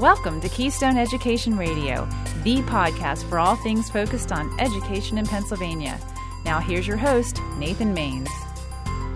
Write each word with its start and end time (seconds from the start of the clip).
Welcome 0.00 0.40
to 0.40 0.48
Keystone 0.48 0.96
Education 0.96 1.58
Radio, 1.58 2.08
the 2.42 2.62
podcast 2.62 3.28
for 3.28 3.38
all 3.38 3.56
things 3.56 3.90
focused 3.90 4.32
on 4.32 4.58
education 4.58 5.18
in 5.18 5.26
Pennsylvania. 5.26 6.00
Now, 6.42 6.58
here's 6.58 6.86
your 6.86 6.96
host, 6.96 7.42
Nathan 7.58 7.92
Mains. 7.92 8.30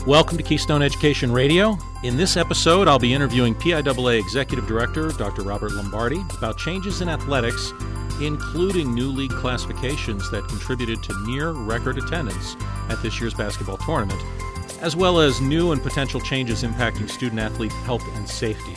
Welcome 0.06 0.36
to 0.36 0.42
Keystone 0.42 0.82
Education 0.82 1.32
Radio. 1.32 1.78
In 2.02 2.18
this 2.18 2.36
episode, 2.36 2.86
I'll 2.86 2.98
be 2.98 3.14
interviewing 3.14 3.54
PIAA 3.54 4.20
Executive 4.20 4.66
Director 4.66 5.08
Dr. 5.08 5.40
Robert 5.40 5.72
Lombardi 5.72 6.22
about 6.36 6.58
changes 6.58 7.00
in 7.00 7.08
athletics, 7.08 7.72
including 8.20 8.92
new 8.92 9.08
league 9.08 9.32
classifications 9.32 10.30
that 10.32 10.46
contributed 10.48 11.02
to 11.04 11.26
near 11.26 11.52
record 11.52 11.96
attendance 11.96 12.58
at 12.90 13.00
this 13.00 13.18
year's 13.18 13.32
basketball 13.32 13.78
tournament, 13.78 14.22
as 14.82 14.94
well 14.94 15.18
as 15.18 15.40
new 15.40 15.72
and 15.72 15.82
potential 15.82 16.20
changes 16.20 16.62
impacting 16.62 17.08
student 17.08 17.40
athlete 17.40 17.72
health 17.72 18.04
and 18.16 18.28
safety. 18.28 18.76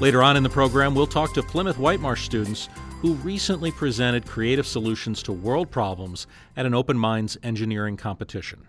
Later 0.00 0.22
on 0.22 0.34
in 0.38 0.42
the 0.42 0.48
program, 0.48 0.94
we'll 0.94 1.06
talk 1.06 1.34
to 1.34 1.42
Plymouth 1.42 1.76
Whitemarsh 1.76 2.24
students 2.24 2.70
who 3.02 3.12
recently 3.16 3.70
presented 3.70 4.24
creative 4.24 4.66
solutions 4.66 5.22
to 5.24 5.32
world 5.32 5.70
problems 5.70 6.26
at 6.56 6.64
an 6.64 6.72
Open 6.72 6.96
Minds 6.96 7.36
engineering 7.42 7.98
competition. 7.98 8.66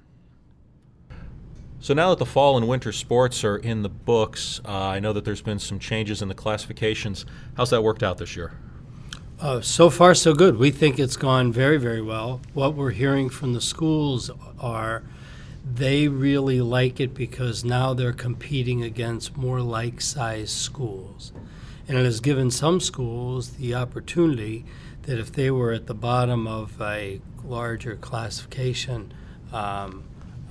So 1.80 1.94
now 1.94 2.10
that 2.10 2.20
the 2.20 2.26
fall 2.26 2.58
and 2.58 2.68
winter 2.68 2.92
sports 2.92 3.46
are 3.46 3.56
in 3.56 3.82
the 3.82 3.88
books, 3.88 4.60
uh, 4.66 4.72
I 4.72 5.00
know 5.00 5.14
that 5.14 5.24
there's 5.24 5.42
been 5.42 5.58
some 5.58 5.80
changes 5.80 6.22
in 6.22 6.28
the 6.28 6.36
classifications. 6.36 7.26
How's 7.56 7.70
that 7.70 7.82
worked 7.82 8.04
out 8.04 8.18
this 8.18 8.36
year? 8.36 8.52
Uh, 9.40 9.62
so 9.62 9.90
far, 9.90 10.14
so 10.14 10.34
good. 10.34 10.58
We 10.58 10.70
think 10.70 11.00
it's 11.00 11.16
gone 11.16 11.54
very, 11.54 11.78
very 11.78 12.02
well. 12.02 12.42
What 12.54 12.76
we're 12.76 12.92
hearing 12.92 13.30
from 13.30 13.54
the 13.54 13.62
schools 13.62 14.30
are 14.60 15.02
they 15.76 16.08
really 16.08 16.62
like 16.62 17.00
it 17.00 17.14
because 17.14 17.64
now 17.64 17.94
they're 17.94 18.14
competing 18.14 18.84
against 18.84 19.38
more 19.38 19.62
like 19.62 20.02
sized 20.02 20.52
schools. 20.52 21.32
And 21.88 21.98
it 21.98 22.06
has 22.06 22.20
given 22.20 22.52
some 22.52 22.80
schools 22.80 23.52
the 23.52 23.76
opportunity 23.76 24.66
that 25.04 25.18
if 25.18 25.32
they 25.32 25.50
were 25.50 25.72
at 25.72 25.88
the 25.88 25.94
bottom 25.94 26.48
of 26.48 26.80
a 26.82 27.22
larger 27.44 27.96
classification 27.96 29.14
um, 29.52 30.04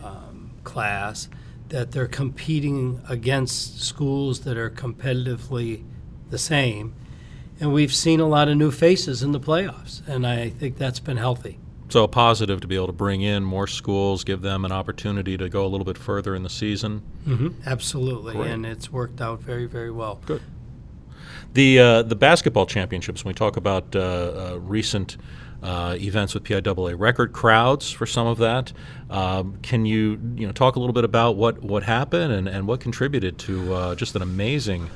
um, 0.03 0.51
class, 0.65 1.29
that 1.69 1.93
they're 1.93 2.09
competing 2.09 3.01
against 3.09 3.81
schools 3.81 4.41
that 4.41 4.57
are 4.57 4.71
competitively 4.71 5.84
the 6.31 6.39
same. 6.39 6.95
And 7.61 7.73
we've 7.73 7.95
seen 7.95 8.21
a 8.21 8.27
lot 8.27 8.49
of 8.49 8.57
new 8.57 8.71
faces 8.71 9.23
in 9.23 9.33
the 9.33 9.41
playoffs, 9.41 10.07
and 10.09 10.27
I 10.27 10.49
think 10.49 10.79
that's 10.79 11.01
been 11.01 11.17
healthy. 11.17 11.59
So 11.91 12.05
a 12.05 12.09
positive 12.09 12.61
to 12.61 12.69
be 12.69 12.77
able 12.77 12.87
to 12.87 12.93
bring 12.93 13.23
in 13.23 13.45
more 13.45 13.67
schools, 13.67 14.23
give 14.23 14.43
them 14.43 14.65
an 14.65 14.73
opportunity 14.73 15.37
to 15.37 15.49
go 15.49 15.67
a 15.67 15.69
little 15.69 15.85
bit 15.85 15.99
further 15.99 16.35
in 16.35 16.43
the 16.45 16.51
season. 16.51 17.03
Mm-hmm. 17.27 17.49
Absolutely, 17.67 18.35
Great. 18.35 18.51
and 18.51 18.65
it's 18.65 18.93
worked 18.93 19.21
out 19.21 19.41
very, 19.41 19.67
very 19.67 19.91
well. 19.91 20.21
Good. 20.25 20.43
The 21.53 21.81
uh, 21.81 22.03
the 22.03 22.15
basketball 22.15 22.67
championships. 22.67 23.25
When 23.25 23.31
we 23.31 23.35
talk 23.35 23.57
about 23.57 23.97
uh, 23.97 24.01
uh, 24.01 24.59
recent 24.61 25.17
uh, 25.63 25.97
events 25.99 26.33
with 26.35 26.45
PIAA, 26.45 26.95
record 26.99 27.33
crowds 27.33 27.91
for 27.91 28.07
some 28.07 28.27
of 28.27 28.39
that. 28.39 28.73
Um, 29.11 29.59
can 29.63 29.85
you 29.85 30.21
you 30.37 30.47
know 30.47 30.53
talk 30.53 30.77
a 30.77 30.81
little 30.81 30.95
bit 30.95 31.05
about 31.05 31.37
what 31.37 31.63
what 31.63 31.83
happened 31.83 32.33
and, 32.33 32.49
and 32.49 32.67
what 32.67 32.81
contributed 32.81 33.39
to 33.41 33.75
uh, 33.75 33.95
just 33.95 34.15
an 34.15 34.23
amazing 34.23 34.89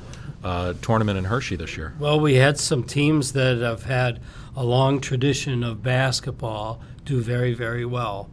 uh, 0.43 0.73
tournament 0.81 1.17
in 1.17 1.25
Hershey 1.25 1.55
this 1.55 1.75
year? 1.75 1.93
Well, 1.99 2.19
we 2.19 2.35
had 2.35 2.57
some 2.57 2.83
teams 2.83 3.33
that 3.33 3.57
have 3.57 3.83
had 3.83 4.21
a 4.55 4.63
long 4.63 5.01
tradition 5.01 5.63
of 5.63 5.83
basketball 5.83 6.81
do 7.03 7.21
very, 7.21 7.53
very 7.53 7.85
well. 7.85 8.29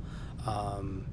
Um, 0.46 1.06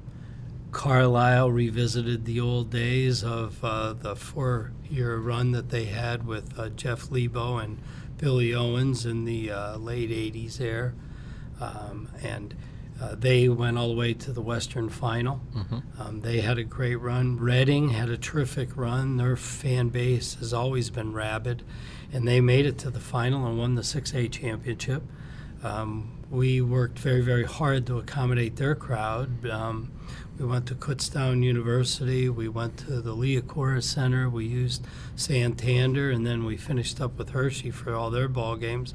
Carlisle 0.70 1.50
revisited 1.50 2.24
the 2.24 2.40
old 2.40 2.70
days 2.70 3.24
of 3.24 3.62
uh, 3.64 3.92
the 3.92 4.14
four 4.14 4.72
year 4.88 5.16
run 5.18 5.50
that 5.52 5.70
they 5.70 5.86
had 5.86 6.26
with 6.26 6.56
uh, 6.58 6.68
Jeff 6.70 7.10
Lebo 7.10 7.58
and 7.58 7.78
Billy 8.18 8.54
Owens 8.54 9.04
in 9.04 9.24
the 9.24 9.50
uh, 9.50 9.76
late 9.78 10.10
80s 10.10 10.58
there. 10.58 10.94
Um, 11.60 12.08
and 12.22 12.54
uh, 13.00 13.14
they 13.14 13.48
went 13.48 13.78
all 13.78 13.88
the 13.88 13.94
way 13.94 14.12
to 14.12 14.32
the 14.32 14.42
Western 14.42 14.90
Final. 14.90 15.40
Mm-hmm. 15.54 15.78
Um, 16.00 16.20
they 16.20 16.40
had 16.40 16.58
a 16.58 16.64
great 16.64 16.96
run. 16.96 17.38
Reading 17.38 17.90
had 17.90 18.10
a 18.10 18.18
terrific 18.18 18.76
run. 18.76 19.16
Their 19.16 19.36
fan 19.36 19.88
base 19.88 20.34
has 20.34 20.52
always 20.52 20.90
been 20.90 21.14
rabid, 21.14 21.62
and 22.12 22.28
they 22.28 22.40
made 22.40 22.66
it 22.66 22.76
to 22.78 22.90
the 22.90 23.00
final 23.00 23.46
and 23.46 23.58
won 23.58 23.74
the 23.74 23.82
6A 23.82 24.30
championship. 24.30 25.02
Um, 25.62 26.18
we 26.30 26.60
worked 26.60 26.98
very, 26.98 27.22
very 27.22 27.44
hard 27.44 27.86
to 27.86 27.98
accommodate 27.98 28.56
their 28.56 28.74
crowd. 28.74 29.48
Um, 29.48 29.92
we 30.38 30.44
went 30.46 30.66
to 30.66 30.74
Kutztown 30.74 31.42
University. 31.42 32.28
We 32.28 32.48
went 32.48 32.78
to 32.78 33.00
the 33.00 33.14
Liacouras 33.14 33.84
Center. 33.84 34.28
We 34.28 34.46
used 34.46 34.86
Santander, 35.16 36.10
and 36.10 36.26
then 36.26 36.44
we 36.44 36.56
finished 36.56 37.00
up 37.00 37.18
with 37.18 37.30
Hershey 37.30 37.70
for 37.70 37.94
all 37.94 38.10
their 38.10 38.28
ball 38.28 38.56
games. 38.56 38.94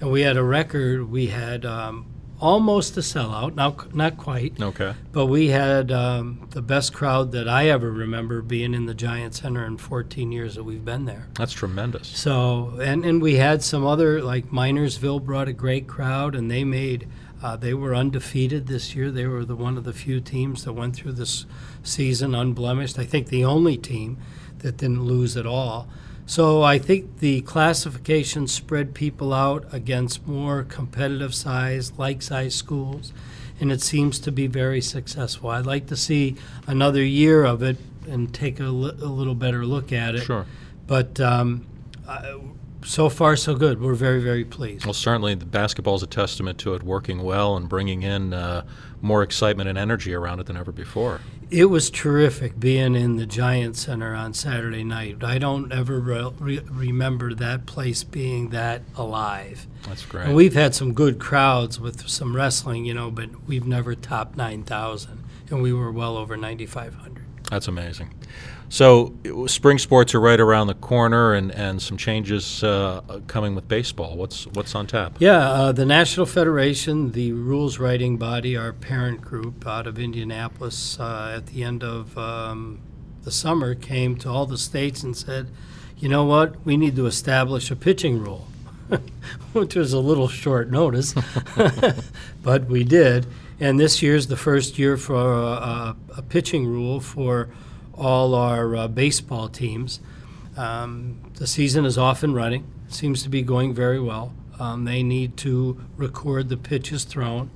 And 0.00 0.10
we 0.10 0.22
had 0.22 0.36
a 0.36 0.42
record. 0.42 1.10
We 1.10 1.28
had 1.28 1.64
um, 1.64 2.06
almost 2.42 2.96
a 2.96 3.00
sellout, 3.00 3.54
Now, 3.54 3.76
not 3.94 4.16
quite, 4.18 4.60
Okay. 4.60 4.94
but 5.12 5.26
we 5.26 5.48
had 5.48 5.92
um, 5.92 6.48
the 6.50 6.60
best 6.60 6.92
crowd 6.92 7.30
that 7.32 7.48
I 7.48 7.68
ever 7.68 7.90
remember 7.90 8.42
being 8.42 8.74
in 8.74 8.86
the 8.86 8.94
Giant 8.94 9.34
Center 9.36 9.64
in 9.64 9.76
14 9.78 10.32
years 10.32 10.56
that 10.56 10.64
we've 10.64 10.84
been 10.84 11.04
there. 11.04 11.28
That's 11.34 11.52
tremendous. 11.52 12.08
So, 12.08 12.78
and, 12.82 13.04
and 13.04 13.22
we 13.22 13.36
had 13.36 13.62
some 13.62 13.86
other, 13.86 14.20
like 14.20 14.50
Minersville 14.50 15.24
brought 15.24 15.46
a 15.46 15.52
great 15.52 15.86
crowd, 15.86 16.34
and 16.34 16.50
they 16.50 16.64
made, 16.64 17.06
uh, 17.44 17.54
they 17.54 17.74
were 17.74 17.94
undefeated 17.94 18.66
this 18.66 18.96
year. 18.96 19.12
They 19.12 19.26
were 19.28 19.44
the 19.44 19.56
one 19.56 19.78
of 19.78 19.84
the 19.84 19.92
few 19.92 20.20
teams 20.20 20.64
that 20.64 20.72
went 20.72 20.96
through 20.96 21.12
this 21.12 21.46
season 21.84 22.34
unblemished. 22.34 22.98
I 22.98 23.04
think 23.04 23.28
the 23.28 23.44
only 23.44 23.76
team 23.76 24.18
that 24.58 24.78
didn't 24.78 25.04
lose 25.04 25.36
at 25.36 25.46
all. 25.46 25.88
So 26.32 26.62
I 26.62 26.78
think 26.78 27.18
the 27.18 27.42
classification 27.42 28.46
spread 28.46 28.94
people 28.94 29.34
out 29.34 29.66
against 29.70 30.26
more 30.26 30.62
competitive 30.62 31.34
size, 31.34 31.92
like 31.98 32.22
size 32.22 32.54
schools, 32.54 33.12
and 33.60 33.70
it 33.70 33.82
seems 33.82 34.18
to 34.20 34.32
be 34.32 34.46
very 34.46 34.80
successful. 34.80 35.50
I'd 35.50 35.66
like 35.66 35.88
to 35.88 35.96
see 35.96 36.36
another 36.66 37.04
year 37.04 37.44
of 37.44 37.62
it 37.62 37.76
and 38.08 38.32
take 38.32 38.60
a, 38.60 38.62
li- 38.62 38.96
a 39.02 39.08
little 39.08 39.34
better 39.34 39.66
look 39.66 39.92
at 39.92 40.14
it. 40.14 40.22
Sure. 40.22 40.46
But 40.86 41.20
um, 41.20 41.66
uh, 42.08 42.38
so 42.82 43.10
far, 43.10 43.36
so 43.36 43.54
good. 43.54 43.78
We're 43.82 43.92
very, 43.92 44.22
very 44.22 44.46
pleased. 44.46 44.86
Well, 44.86 44.94
certainly 44.94 45.34
the 45.34 45.44
basketball 45.44 45.96
is 45.96 46.02
a 46.02 46.06
testament 46.06 46.56
to 46.60 46.72
it 46.72 46.82
working 46.82 47.22
well 47.22 47.58
and 47.58 47.68
bringing 47.68 48.04
in 48.04 48.32
uh, 48.32 48.64
more 49.02 49.22
excitement 49.22 49.68
and 49.68 49.76
energy 49.76 50.14
around 50.14 50.40
it 50.40 50.46
than 50.46 50.56
ever 50.56 50.72
before. 50.72 51.20
It 51.52 51.66
was 51.66 51.90
terrific 51.90 52.58
being 52.58 52.94
in 52.94 53.16
the 53.16 53.26
Giant 53.26 53.76
Center 53.76 54.14
on 54.14 54.32
Saturday 54.32 54.84
night. 54.84 55.22
I 55.22 55.36
don't 55.36 55.70
ever 55.70 56.00
re- 56.00 56.32
re- 56.40 56.60
remember 56.70 57.34
that 57.34 57.66
place 57.66 58.04
being 58.04 58.48
that 58.50 58.80
alive. 58.96 59.66
That's 59.86 60.06
great. 60.06 60.28
And 60.28 60.34
we've 60.34 60.54
had 60.54 60.74
some 60.74 60.94
good 60.94 61.18
crowds 61.18 61.78
with 61.78 62.08
some 62.08 62.34
wrestling, 62.34 62.86
you 62.86 62.94
know, 62.94 63.10
but 63.10 63.46
we've 63.46 63.66
never 63.66 63.94
topped 63.94 64.34
9,000, 64.34 65.22
and 65.50 65.60
we 65.60 65.74
were 65.74 65.92
well 65.92 66.16
over 66.16 66.38
9,500. 66.38 67.21
That's 67.52 67.68
amazing. 67.68 68.14
So, 68.70 69.12
spring 69.46 69.76
sports 69.76 70.14
are 70.14 70.20
right 70.20 70.40
around 70.40 70.68
the 70.68 70.74
corner, 70.74 71.34
and, 71.34 71.54
and 71.54 71.82
some 71.82 71.98
changes 71.98 72.64
uh, 72.64 73.20
coming 73.26 73.54
with 73.54 73.68
baseball. 73.68 74.16
What's 74.16 74.46
what's 74.46 74.74
on 74.74 74.86
tap? 74.86 75.16
Yeah, 75.18 75.50
uh, 75.50 75.72
the 75.72 75.84
National 75.84 76.24
Federation, 76.24 77.12
the 77.12 77.32
rules 77.32 77.78
writing 77.78 78.16
body, 78.16 78.56
our 78.56 78.72
parent 78.72 79.20
group 79.20 79.66
out 79.66 79.86
of 79.86 79.98
Indianapolis, 79.98 80.98
uh, 80.98 81.34
at 81.36 81.48
the 81.48 81.62
end 81.62 81.84
of 81.84 82.16
um, 82.16 82.80
the 83.22 83.30
summer, 83.30 83.74
came 83.74 84.16
to 84.16 84.30
all 84.30 84.46
the 84.46 84.56
states 84.56 85.02
and 85.02 85.14
said, 85.14 85.50
you 85.98 86.08
know 86.08 86.24
what, 86.24 86.64
we 86.64 86.78
need 86.78 86.96
to 86.96 87.04
establish 87.04 87.70
a 87.70 87.76
pitching 87.76 88.18
rule, 88.18 88.48
which 89.52 89.74
was 89.74 89.92
a 89.92 90.00
little 90.00 90.28
short 90.28 90.70
notice, 90.70 91.14
but 92.42 92.64
we 92.64 92.82
did. 92.82 93.26
And 93.60 93.78
this 93.78 94.02
year's 94.02 94.26
the 94.26 94.36
first 94.36 94.78
year 94.78 94.96
for 94.96 95.32
a, 95.32 95.96
a 96.16 96.22
pitching 96.22 96.66
rule 96.66 97.00
for 97.00 97.48
all 97.94 98.34
our 98.34 98.74
uh, 98.74 98.88
baseball 98.88 99.48
teams. 99.48 100.00
Um, 100.56 101.20
the 101.34 101.46
season 101.46 101.84
is 101.84 101.96
off 101.96 102.22
and 102.22 102.34
running. 102.34 102.66
Seems 102.88 103.22
to 103.22 103.28
be 103.28 103.42
going 103.42 103.72
very 103.72 104.00
well. 104.00 104.32
Um, 104.58 104.84
they 104.84 105.02
need 105.02 105.36
to 105.38 105.80
record 105.96 106.48
the 106.48 106.56
pitches 106.56 107.04
thrown, 107.04 107.50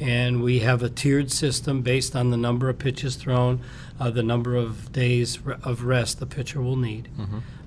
and 0.00 0.42
we 0.42 0.60
have 0.60 0.82
a 0.82 0.88
tiered 0.88 1.30
system 1.30 1.82
based 1.82 2.16
on 2.16 2.30
the 2.30 2.36
number 2.36 2.68
of 2.68 2.78
pitches 2.78 3.16
thrown, 3.16 3.60
uh, 3.98 4.10
the 4.10 4.22
number 4.22 4.56
of 4.56 4.90
days 4.92 5.38
of 5.62 5.84
rest 5.84 6.18
the 6.18 6.26
pitcher 6.26 6.60
will 6.60 6.76
need. 6.76 7.08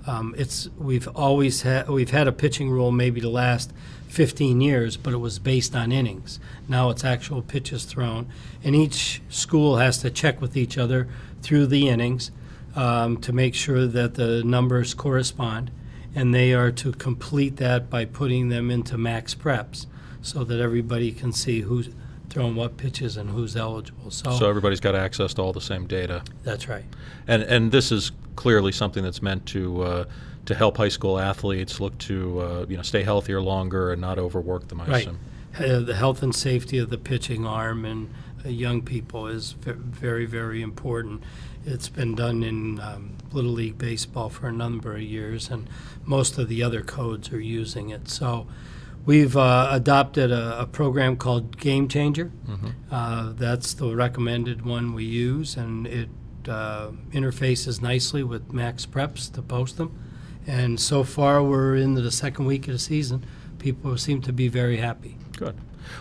Um, 0.05 0.35
it's 0.37 0.69
we've 0.77 1.07
always 1.09 1.61
had 1.61 1.87
we've 1.87 2.11
had 2.11 2.27
a 2.27 2.31
pitching 2.31 2.69
rule 2.69 2.91
maybe 2.91 3.21
the 3.21 3.29
last 3.29 3.71
15 4.09 4.61
years, 4.61 4.97
but 4.97 5.13
it 5.13 5.17
was 5.17 5.39
based 5.39 5.75
on 5.75 5.91
innings. 5.91 6.39
Now 6.67 6.89
it's 6.89 7.03
actual 7.03 7.41
pitches 7.41 7.85
thrown, 7.85 8.27
and 8.63 8.75
each 8.75 9.21
school 9.29 9.77
has 9.77 9.97
to 9.99 10.11
check 10.11 10.41
with 10.41 10.55
each 10.55 10.77
other 10.77 11.07
through 11.41 11.67
the 11.67 11.89
innings 11.89 12.31
um, 12.75 13.17
to 13.17 13.33
make 13.33 13.55
sure 13.55 13.87
that 13.87 14.15
the 14.15 14.43
numbers 14.43 14.93
correspond, 14.93 15.71
and 16.13 16.33
they 16.33 16.53
are 16.53 16.71
to 16.71 16.91
complete 16.91 17.57
that 17.57 17.89
by 17.89 18.05
putting 18.05 18.49
them 18.49 18.69
into 18.69 18.97
MaxPreps, 18.97 19.87
so 20.21 20.43
that 20.43 20.59
everybody 20.59 21.11
can 21.11 21.31
see 21.31 21.61
who's 21.61 21.89
throwing 22.33 22.55
what 22.55 22.77
pitches 22.77 23.15
and 23.17 23.29
who's 23.29 23.55
eligible. 23.55 24.09
So, 24.09 24.31
So 24.31 24.49
everybody's 24.49 24.79
got 24.79 24.95
access 24.95 25.33
to 25.35 25.41
all 25.43 25.53
the 25.53 25.61
same 25.61 25.85
data, 25.85 26.23
that's 26.43 26.67
right. 26.67 26.85
and 27.27 27.43
and 27.43 27.71
this 27.71 27.91
is 27.91 28.11
clearly 28.35 28.71
something 28.71 29.03
that's 29.03 29.21
meant 29.21 29.45
to 29.47 29.83
uh, 29.83 30.05
to 30.45 30.55
help 30.55 30.77
high 30.77 30.89
school 30.89 31.19
athletes 31.19 31.79
look 31.79 31.95
to 31.99 32.39
uh, 32.39 32.65
you 32.67 32.75
know 32.75 32.81
stay 32.83 33.03
healthier 33.03 33.39
longer 33.41 33.91
and 33.91 34.01
not 34.01 34.17
overwork 34.17 34.67
them. 34.67 34.81
I 34.81 34.87
Right. 34.87 35.01
assume. 35.03 35.19
Uh, 35.59 35.79
the 35.81 35.93
health 35.95 36.23
and 36.23 36.33
safety 36.33 36.79
of 36.79 36.89
the 36.89 36.97
pitching 36.97 37.45
arm 37.45 37.85
and 37.85 38.09
uh, 38.43 38.49
young 38.49 38.81
people 38.81 39.27
is 39.27 39.51
ve- 39.51 39.73
very, 39.73 40.25
very 40.25 40.63
important. 40.63 41.21
It's 41.63 41.89
been 41.89 42.15
done 42.15 42.41
in 42.41 42.79
um, 42.79 43.11
Little 43.31 43.51
League 43.51 43.77
Baseball 43.77 44.29
for 44.29 44.47
a 44.47 44.51
number 44.51 44.93
of 44.95 45.01
years, 45.03 45.51
and 45.51 45.69
most 46.05 46.39
of 46.39 46.49
the 46.49 46.63
other 46.63 46.81
codes 46.81 47.31
are 47.31 47.39
using 47.39 47.91
it. 47.91 48.09
So 48.09 48.47
we've 49.05 49.35
uh, 49.35 49.69
adopted 49.71 50.31
a, 50.31 50.61
a 50.61 50.65
program 50.67 51.17
called 51.17 51.57
GameChanger. 51.57 52.31
Uh, 52.91 53.33
that's 53.35 53.73
the 53.73 53.95
recommended 53.95 54.65
one 54.65 54.93
we 54.93 55.03
use, 55.03 55.57
and 55.57 55.87
it 55.87 56.09
uh, 56.47 56.91
interfaces 57.11 57.81
nicely 57.81 58.23
with 58.23 58.49
MaxPreps 58.49 59.31
to 59.33 59.41
post 59.41 59.77
them. 59.77 59.97
And 60.45 60.79
so 60.79 61.03
far, 61.03 61.41
we're 61.43 61.75
into 61.75 62.01
the 62.01 62.11
second 62.11 62.45
week 62.45 62.67
of 62.67 62.73
the 62.73 62.79
season. 62.79 63.25
People 63.59 63.97
seem 63.97 64.21
to 64.21 64.33
be 64.33 64.47
very 64.49 64.77
happy. 64.77 65.17
Good. 65.37 65.55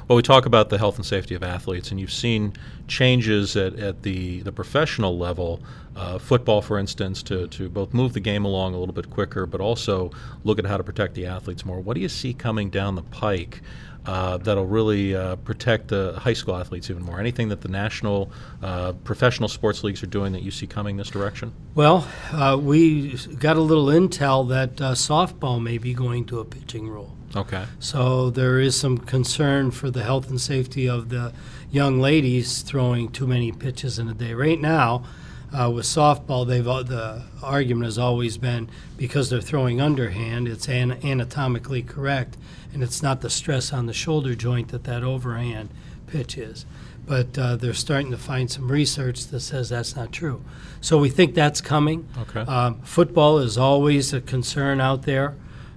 Well, 0.09 0.17
we 0.17 0.23
talk 0.23 0.47
about 0.47 0.69
the 0.69 0.79
health 0.79 0.97
and 0.97 1.07
safety 1.07 1.35
of 1.35 1.43
athletes, 1.43 1.91
and 1.91 2.01
you've 2.01 2.13
seen 2.13 2.55
changes 2.89 3.57
at, 3.57 3.79
at 3.79 4.03
the, 4.03 4.41
the 4.43 4.53
professional 4.53 5.19
level, 5.19 5.61
uh, 5.97 6.19
football, 6.19 6.63
for 6.63 6.79
instance, 6.79 7.23
to, 7.25 7.47
to 7.49 7.69
both 7.69 7.93
move 7.93 8.13
the 8.13 8.21
game 8.21 8.45
along 8.45 8.75
a 8.75 8.79
little 8.79 8.95
bit 8.95 9.11
quicker, 9.11 9.47
but 9.47 9.61
also 9.61 10.11
look 10.45 10.59
at 10.59 10.67
how 10.67 10.77
to 10.77 10.85
protect 10.85 11.15
the 11.15 11.27
athletes 11.27 11.65
more. 11.65 11.81
What 11.81 11.95
do 11.95 12.01
you 12.01 12.09
see 12.09 12.33
coming 12.35 12.71
down 12.71 12.95
the 12.95 13.03
pike 13.03 13.61
uh, 14.07 14.39
that'll 14.39 14.67
really 14.67 15.15
uh, 15.15 15.37
protect 15.37 15.89
the 15.89 16.15
high 16.19 16.33
school 16.33 16.57
athletes 16.57 16.91
even 16.91 17.03
more? 17.03 17.21
Anything 17.21 17.49
that 17.49 17.61
the 17.61 17.69
national 17.69 18.31
uh, 18.63 18.93
professional 19.05 19.49
sports 19.49 19.85
leagues 19.85 20.03
are 20.03 20.07
doing 20.09 20.33
that 20.33 20.43
you 20.43 20.51
see 20.51 20.67
coming 20.67 20.97
this 20.97 21.11
direction? 21.11 21.53
Well, 21.75 22.09
uh, 22.33 22.59
we 22.61 23.17
got 23.39 23.57
a 23.57 23.61
little 23.61 23.87
intel 23.87 24.49
that 24.49 24.81
uh, 24.81 24.93
softball 24.93 25.63
may 25.63 25.79
be 25.79 25.95
going 25.95 26.25
to 26.27 26.41
a 26.41 26.45
pitching 26.45 26.89
rule. 26.89 27.17
Okay. 27.35 27.65
So 27.79 28.31
there 28.31 28.59
is 28.61 28.79
some 28.79 28.99
concern 28.99 29.71
for 29.71 29.91
the 29.91 30.03
health 30.03 30.29
and 30.29 30.41
safety 30.41 30.89
of 30.89 31.09
the 31.09 31.33
young 31.71 32.01
ladies 32.01 32.61
throwing 32.61 33.11
too 33.11 33.27
many 33.27 33.53
pitches 33.53 33.99
in 33.99 34.09
a 34.09 34.15
day. 34.15 34.35
Right 34.35 34.61
now, 34.61 35.05
uh, 35.53 35.71
with 35.71 35.85
softball, 35.85 36.47
they've 36.47 36.67
al- 36.67 36.85
the 36.85 37.23
argument 37.43 37.85
has 37.87 37.99
always 37.99 38.39
been 38.39 38.69
because 38.97 39.31
they're 39.31 39.41
throwing 39.41 39.81
underhand, 39.81 40.49
it's 40.49 40.69
an- 40.69 40.99
anatomically 41.05 41.83
correct, 41.83 42.37
and 42.73 42.83
it's 42.83 43.03
not 43.03 43.21
the 43.21 43.31
stress 43.31 43.73
on 43.73 43.87
the 43.87 43.93
shoulder 43.93 44.35
joint 44.35 44.69
that 44.69 44.85
that 44.85 45.03
overhand 45.03 45.69
pitch 46.07 46.39
is. 46.39 46.65
But 47.05 47.37
uh, 47.37 47.57
they're 47.57 47.75
starting 47.75 48.13
to 48.13 48.17
find 48.17 48.51
some 48.51 48.71
research 48.71 49.27
that 49.27 49.41
says 49.41 49.71
that's 49.71 49.97
not 49.97 50.13
true. 50.13 50.43
So 50.81 50.99
we 50.99 51.11
think 51.11 51.35
that's 51.35 51.61
coming. 51.61 52.09
Okay. 52.17 52.41
Um, 52.41 52.81
football 52.83 53.39
is 53.39 53.59
always 53.59 54.13
a 54.13 54.21
concern 54.21 54.81
out 54.81 55.03
there. 55.03 55.35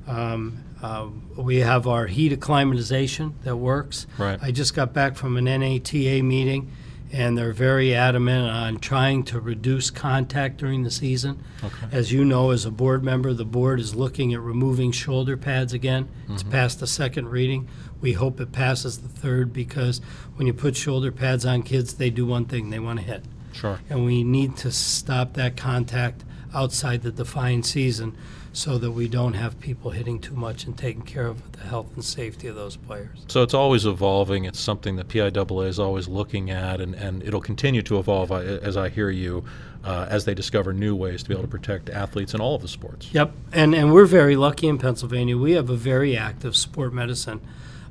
Um, 0.07 0.63
uh, 0.83 1.07
we 1.36 1.57
have 1.57 1.88
our 1.88 2.06
heat 2.06 2.31
acclimatization 2.31 3.33
that 3.44 3.56
works. 3.56 4.06
Right. 4.19 4.38
I 4.42 4.51
just 4.51 4.75
got 4.75 4.94
back 4.94 5.16
from 5.16 5.36
an 5.36 5.45
NATA 5.45 6.21
meeting, 6.21 6.71
and 7.16 7.38
they're 7.38 7.54
very 7.54 7.96
adamant 7.96 8.50
on 8.50 8.78
trying 8.78 9.24
to 9.24 9.40
reduce 9.40 9.90
contact 9.90 10.58
during 10.58 10.84
the 10.84 10.92
season. 10.92 11.42
Okay. 11.64 11.88
As 11.90 12.12
you 12.12 12.26
know, 12.26 12.52
as 12.52 12.66
a 12.66 12.72
board 12.72 13.06
member, 13.06 13.34
the 13.34 13.46
board 13.46 13.80
is 13.80 13.96
looking 13.96 14.34
at 14.34 14.42
removing 14.42 14.92
shoulder 14.92 15.38
pads 15.38 15.72
again. 15.72 16.10
It's 16.28 16.44
mm-hmm. 16.44 16.52
passed 16.52 16.82
the 16.82 16.88
second 16.88 17.30
reading. 17.30 17.70
We 18.02 18.14
hope 18.14 18.42
it 18.42 18.52
passes 18.52 18.98
the 18.98 19.08
third 19.08 19.54
because 19.54 20.02
when 20.36 20.46
you 20.46 20.54
put 20.54 20.76
shoulder 20.76 21.10
pads 21.10 21.46
on 21.46 21.64
kids, 21.64 21.94
they 21.94 22.10
do 22.10 22.26
one 22.26 22.46
thing 22.46 22.70
they 22.70 22.80
want 22.80 23.00
to 23.00 23.06
hit 23.06 23.24
Sure. 23.54 23.80
and 23.90 24.04
we 24.04 24.26
need 24.26 24.58
to 24.58 24.72
stop 24.72 25.36
that 25.36 25.56
contact 25.56 26.26
outside 26.54 27.02
the 27.02 27.12
defined 27.12 27.66
season 27.66 28.18
so 28.56 28.78
that 28.78 28.92
we 28.92 29.06
don't 29.10 29.34
have 29.34 29.60
people 29.60 29.92
hitting 29.92 30.18
too 30.18 30.34
much 30.34 30.63
and 30.63 30.78
taking 30.78 31.02
care 31.02 31.28
of 31.28 31.52
the 31.52 31.60
health 31.60 31.88
and 31.94 32.06
safety 32.06 32.48
of 32.48 32.56
those 32.56 32.78
players. 32.78 33.25
So 33.28 33.44
it's 33.44 33.54
always 33.54 33.86
evolving. 33.86 34.46
It's 34.46 34.62
something 34.62 34.96
that 34.96 35.10
PIAA 35.10 35.68
is 35.68 35.78
always 35.78 36.07
looking 36.07 36.50
at, 36.50 36.80
and, 36.80 36.96
and 36.96 37.22
it'll 37.22 37.42
continue 37.42 37.81
to 37.81 38.00
evolve 38.00 38.31
as 38.31 38.78
I 38.78 38.88
hear 38.88 39.10
you, 39.10 39.44
uh, 39.84 40.07
as 40.10 40.24
they 40.24 40.34
discover 40.34 40.72
new 40.72 40.96
ways 40.96 41.22
to 41.24 41.30
be 41.30 41.36
able 41.36 41.44
to 41.44 41.50
protect 41.50 41.90
athletes 41.90 42.34
in 42.34 42.40
all 42.40 42.56
of 42.56 42.62
the 42.62 42.69
sports. 42.69 43.10
Yep, 43.12 43.34
and, 43.52 43.75
and 43.75 43.94
we're 43.94 44.06
very 44.06 44.38
lucky 44.38 44.69
in 44.69 44.78
Pennsylvania. 44.78 45.38
We 45.38 45.52
have 45.52 45.69
a 45.69 45.75
very 45.75 46.16
active 46.16 46.56
sport 46.56 46.94
medicine 46.94 47.42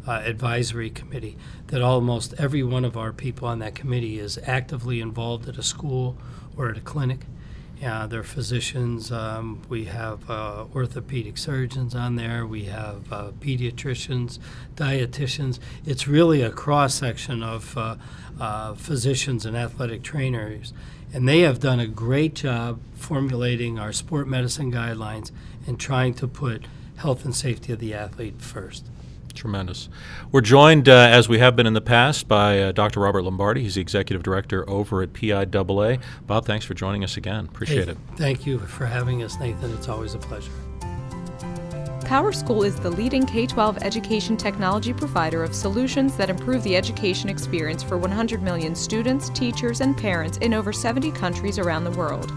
uh, 0.08 0.22
advisory 0.24 0.88
committee 0.88 1.36
that 1.66 1.82
almost 1.82 2.32
every 2.38 2.62
one 2.62 2.86
of 2.86 2.96
our 2.96 3.12
people 3.12 3.46
on 3.46 3.58
that 3.58 3.74
committee 3.74 4.18
is 4.18 4.38
actively 4.46 5.02
involved 5.02 5.46
at 5.46 5.58
a 5.58 5.62
school 5.62 6.16
or 6.56 6.70
at 6.70 6.78
a 6.78 6.80
clinic. 6.80 7.26
Uh, 7.84 8.06
they're 8.06 8.22
physicians. 8.22 9.12
Um, 9.12 9.60
we 9.68 9.84
have 9.84 10.28
uh, 10.30 10.64
orthopedic 10.74 11.36
surgeons 11.36 11.94
on 11.94 12.16
there. 12.16 12.46
We 12.46 12.64
have 12.64 13.12
uh, 13.12 13.32
pediatricians, 13.40 14.38
dietitians. 14.74 15.58
It's 15.84 16.08
really 16.08 16.40
a 16.40 16.50
cross 16.50 16.94
section 16.94 17.42
of 17.42 17.76
uh, 17.76 17.96
uh, 18.40 18.74
physicians 18.74 19.44
and 19.44 19.56
athletic 19.56 20.02
trainers. 20.02 20.72
And 21.12 21.28
they 21.28 21.40
have 21.40 21.60
done 21.60 21.78
a 21.78 21.86
great 21.86 22.34
job 22.34 22.80
formulating 22.94 23.78
our 23.78 23.92
sport 23.92 24.26
medicine 24.26 24.72
guidelines 24.72 25.30
and 25.66 25.78
trying 25.78 26.14
to 26.14 26.26
put 26.26 26.64
health 26.96 27.24
and 27.24 27.34
safety 27.34 27.72
of 27.72 27.80
the 27.80 27.92
athlete 27.92 28.40
first. 28.40 28.88
Tremendous. 29.34 29.88
We're 30.32 30.40
joined, 30.40 30.88
uh, 30.88 30.92
as 30.92 31.28
we 31.28 31.38
have 31.38 31.56
been 31.56 31.66
in 31.66 31.74
the 31.74 31.80
past, 31.80 32.28
by 32.28 32.60
uh, 32.60 32.72
Dr. 32.72 33.00
Robert 33.00 33.22
Lombardi. 33.22 33.62
He's 33.62 33.74
the 33.74 33.80
executive 33.80 34.22
director 34.22 34.68
over 34.68 35.02
at 35.02 35.12
PIAA. 35.12 36.00
Bob, 36.26 36.44
thanks 36.46 36.64
for 36.64 36.74
joining 36.74 37.04
us 37.04 37.16
again. 37.16 37.46
Appreciate 37.46 37.86
Hey, 37.86 37.92
it. 37.92 37.98
Thank 38.16 38.46
you 38.46 38.58
for 38.58 38.86
having 38.86 39.22
us, 39.22 39.38
Nathan. 39.38 39.72
It's 39.74 39.88
always 39.88 40.14
a 40.14 40.18
pleasure. 40.18 40.52
PowerSchool 42.04 42.66
is 42.66 42.78
the 42.78 42.90
leading 42.90 43.24
K 43.24 43.46
12 43.46 43.78
education 43.78 44.36
technology 44.36 44.92
provider 44.92 45.42
of 45.42 45.54
solutions 45.54 46.16
that 46.18 46.28
improve 46.28 46.62
the 46.62 46.76
education 46.76 47.30
experience 47.30 47.82
for 47.82 47.96
100 47.96 48.42
million 48.42 48.74
students, 48.74 49.30
teachers, 49.30 49.80
and 49.80 49.96
parents 49.96 50.36
in 50.38 50.52
over 50.52 50.70
70 50.72 51.10
countries 51.12 51.58
around 51.58 51.84
the 51.84 51.90
world. 51.92 52.30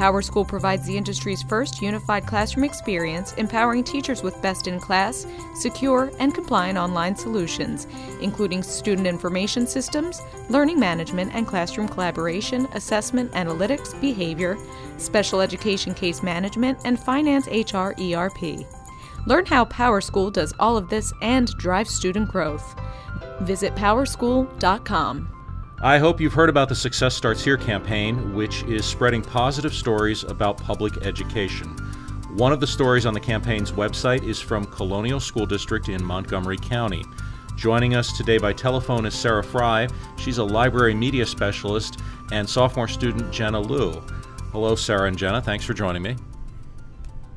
PowerSchool 0.00 0.48
provides 0.48 0.86
the 0.86 0.96
industry's 0.96 1.42
first 1.42 1.82
unified 1.82 2.26
classroom 2.26 2.64
experience, 2.64 3.34
empowering 3.34 3.84
teachers 3.84 4.22
with 4.22 4.40
best 4.40 4.66
in 4.66 4.80
class, 4.80 5.26
secure, 5.54 6.10
and 6.18 6.34
compliant 6.34 6.78
online 6.78 7.14
solutions, 7.14 7.86
including 8.22 8.62
student 8.62 9.06
information 9.06 9.66
systems, 9.66 10.22
learning 10.48 10.80
management 10.80 11.34
and 11.34 11.46
classroom 11.46 11.86
collaboration, 11.86 12.66
assessment, 12.72 13.30
analytics, 13.32 14.00
behavior, 14.00 14.56
special 14.96 15.42
education 15.42 15.92
case 15.92 16.22
management, 16.22 16.78
and 16.86 16.98
finance 16.98 17.46
HR 17.48 17.92
ERP. 18.00 18.64
Learn 19.26 19.44
how 19.44 19.66
PowerSchool 19.66 20.32
does 20.32 20.54
all 20.58 20.78
of 20.78 20.88
this 20.88 21.12
and 21.20 21.48
drive 21.58 21.88
student 21.88 22.30
growth. 22.30 22.74
Visit 23.42 23.74
powerschool.com. 23.74 25.39
I 25.82 25.96
hope 25.96 26.20
you've 26.20 26.34
heard 26.34 26.50
about 26.50 26.68
the 26.68 26.74
Success 26.74 27.14
Starts 27.14 27.42
Here 27.42 27.56
campaign, 27.56 28.34
which 28.34 28.64
is 28.64 28.84
spreading 28.84 29.22
positive 29.22 29.72
stories 29.72 30.24
about 30.24 30.58
public 30.58 31.06
education. 31.06 31.68
One 32.34 32.52
of 32.52 32.60
the 32.60 32.66
stories 32.66 33.06
on 33.06 33.14
the 33.14 33.20
campaign's 33.20 33.72
website 33.72 34.22
is 34.22 34.38
from 34.38 34.66
Colonial 34.66 35.18
School 35.18 35.46
District 35.46 35.88
in 35.88 36.04
Montgomery 36.04 36.58
County. 36.58 37.02
Joining 37.56 37.94
us 37.94 38.14
today 38.14 38.36
by 38.36 38.52
telephone 38.52 39.06
is 39.06 39.14
Sarah 39.14 39.42
Fry. 39.42 39.88
She's 40.18 40.36
a 40.36 40.44
library 40.44 40.92
media 40.92 41.24
specialist 41.24 41.98
and 42.30 42.46
sophomore 42.46 42.86
student 42.86 43.32
Jenna 43.32 43.58
Liu. 43.58 44.02
Hello, 44.52 44.74
Sarah 44.74 45.08
and 45.08 45.16
Jenna. 45.16 45.40
Thanks 45.40 45.64
for 45.64 45.72
joining 45.72 46.02
me. 46.02 46.14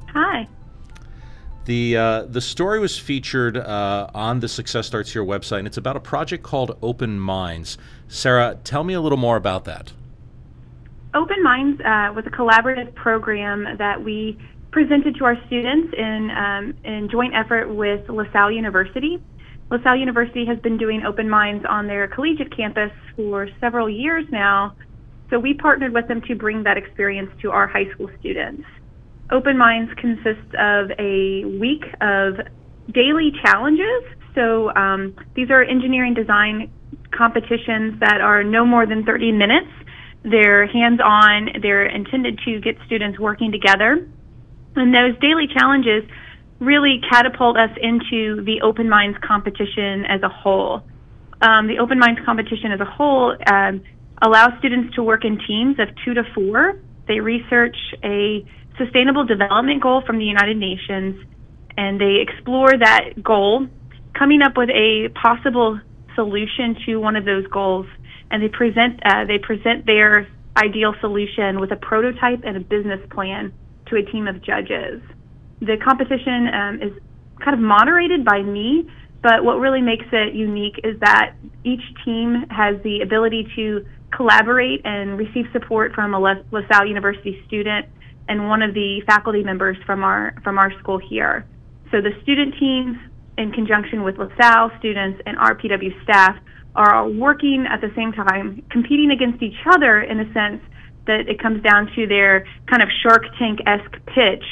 Hi. 0.09 0.49
The 1.65 1.95
uh, 1.95 2.23
the 2.23 2.41
story 2.41 2.79
was 2.79 2.97
featured 2.97 3.55
uh, 3.55 4.09
on 4.13 4.41
the 4.41 4.49
Success 4.49 4.87
Starts 4.87 5.13
Here 5.13 5.23
website, 5.23 5.59
and 5.59 5.67
it's 5.67 5.77
about 5.77 5.95
a 5.95 6.01
project 6.01 6.43
called 6.43 6.77
Open 6.81 7.19
Minds. 7.19 7.77
Sarah, 8.09 8.57
tell 8.63 8.83
me 8.83 8.93
a 8.93 9.01
little 9.01 9.17
more 9.17 9.37
about 9.37 9.63
that. 9.65 9.93
Open 11.13 11.41
Minds 11.41 11.79
uh, 11.79 12.11
was 12.13 12.25
a 12.25 12.31
collaborative 12.31 12.93
program 12.95 13.77
that 13.77 14.03
we 14.03 14.37
presented 14.71 15.15
to 15.15 15.25
our 15.25 15.37
students 15.45 15.93
in, 15.95 16.31
um, 16.31 16.73
in 16.83 17.07
joint 17.09 17.33
effort 17.35 17.73
with 17.73 18.09
LaSalle 18.09 18.51
University. 18.51 19.21
LaSalle 19.69 19.95
University 19.95 20.45
has 20.45 20.57
been 20.59 20.77
doing 20.77 21.05
Open 21.05 21.29
Minds 21.29 21.65
on 21.69 21.87
their 21.87 22.07
collegiate 22.07 22.55
campus 22.55 22.91
for 23.15 23.47
several 23.61 23.89
years 23.89 24.25
now, 24.31 24.75
so 25.29 25.39
we 25.39 25.53
partnered 25.53 25.93
with 25.93 26.07
them 26.07 26.21
to 26.23 26.35
bring 26.35 26.63
that 26.63 26.77
experience 26.77 27.31
to 27.41 27.51
our 27.51 27.67
high 27.67 27.89
school 27.91 28.09
students. 28.19 28.65
Open 29.33 29.57
Minds 29.57 29.91
consists 29.97 30.53
of 30.59 30.91
a 30.99 31.43
week 31.59 31.83
of 32.01 32.35
daily 32.93 33.31
challenges. 33.43 34.03
So 34.35 34.73
um, 34.75 35.15
these 35.35 35.49
are 35.49 35.63
engineering 35.63 36.13
design 36.13 36.71
competitions 37.11 37.99
that 37.99 38.21
are 38.21 38.43
no 38.43 38.65
more 38.65 38.85
than 38.85 39.03
30 39.03 39.31
minutes. 39.31 39.69
They're 40.23 40.67
hands 40.67 40.99
on, 41.03 41.49
they're 41.61 41.85
intended 41.85 42.39
to 42.45 42.61
get 42.61 42.75
students 42.85 43.19
working 43.19 43.51
together. 43.51 44.07
And 44.75 44.93
those 44.93 45.19
daily 45.19 45.47
challenges 45.51 46.03
really 46.59 47.01
catapult 47.09 47.57
us 47.57 47.71
into 47.81 48.43
the 48.45 48.61
Open 48.63 48.87
Minds 48.87 49.17
competition 49.25 50.05
as 50.07 50.21
a 50.21 50.29
whole. 50.29 50.83
Um, 51.41 51.67
the 51.67 51.79
Open 51.81 51.99
Minds 51.99 52.21
competition 52.23 52.71
as 52.71 52.79
a 52.79 52.85
whole 52.85 53.35
um, 53.51 53.81
allows 54.21 54.51
students 54.59 54.95
to 54.95 55.03
work 55.03 55.25
in 55.25 55.39
teams 55.45 55.77
of 55.79 55.89
two 56.05 56.13
to 56.13 56.23
four. 56.33 56.79
They 57.07 57.19
research 57.19 57.75
a 58.03 58.45
sustainable 58.77 59.25
development 59.25 59.81
goal 59.81 60.01
from 60.05 60.17
the 60.17 60.25
United 60.25 60.57
Nations, 60.57 61.23
and 61.77 61.99
they 61.99 62.17
explore 62.21 62.71
that 62.77 63.23
goal, 63.23 63.67
coming 64.17 64.41
up 64.41 64.57
with 64.57 64.69
a 64.69 65.09
possible 65.21 65.79
solution 66.15 66.75
to 66.85 66.97
one 66.97 67.15
of 67.15 67.25
those 67.25 67.45
goals, 67.47 67.87
and 68.31 68.41
they 68.41 68.49
present 68.49 68.99
uh, 69.05 69.25
they 69.25 69.37
present 69.37 69.85
their 69.85 70.27
ideal 70.57 70.93
solution 71.01 71.59
with 71.59 71.71
a 71.71 71.75
prototype 71.75 72.41
and 72.43 72.57
a 72.57 72.59
business 72.59 72.99
plan 73.09 73.51
to 73.87 73.95
a 73.95 74.03
team 74.11 74.27
of 74.27 74.41
judges. 74.43 75.01
The 75.61 75.77
competition 75.83 76.47
um, 76.53 76.81
is 76.81 76.91
kind 77.43 77.55
of 77.55 77.59
moderated 77.59 78.23
by 78.23 78.41
me, 78.41 78.87
but 79.21 79.43
what 79.43 79.59
really 79.59 79.81
makes 79.81 80.05
it 80.11 80.35
unique 80.35 80.79
is 80.83 80.99
that 80.99 81.35
each 81.63 81.81
team 82.05 82.45
has 82.49 82.75
the 82.83 83.01
ability 83.01 83.47
to 83.55 83.85
collaborate 84.15 84.81
and 84.85 85.17
receive 85.17 85.45
support 85.51 85.93
from 85.93 86.13
a 86.13 86.19
LaSalle 86.51 86.85
University 86.85 87.41
student 87.47 87.87
and 88.27 88.47
one 88.47 88.61
of 88.61 88.73
the 88.73 89.01
faculty 89.05 89.43
members 89.43 89.77
from 89.85 90.03
our 90.03 90.33
from 90.43 90.57
our 90.57 90.71
school 90.79 90.97
here. 90.97 91.45
So 91.91 92.01
the 92.01 92.11
student 92.23 92.55
teams, 92.59 92.97
in 93.37 93.51
conjunction 93.51 94.03
with 94.03 94.17
LaSalle 94.17 94.71
students 94.79 95.21
and 95.25 95.37
RPW 95.37 96.01
staff, 96.03 96.37
are 96.75 97.07
working 97.07 97.65
at 97.69 97.81
the 97.81 97.91
same 97.95 98.11
time, 98.11 98.63
competing 98.69 99.11
against 99.11 99.43
each 99.43 99.59
other 99.71 100.01
in 100.01 100.19
a 100.19 100.33
sense 100.33 100.61
that 101.05 101.27
it 101.27 101.39
comes 101.41 101.61
down 101.61 101.91
to 101.95 102.07
their 102.07 102.45
kind 102.67 102.81
of 102.81 102.89
Shark 103.01 103.23
Tank 103.37 103.59
esque 103.67 103.97
pitch, 104.07 104.43